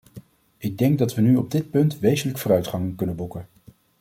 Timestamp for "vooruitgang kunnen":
2.39-3.15